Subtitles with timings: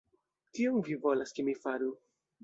[0.59, 1.91] Kion vi volas, ke mi faru!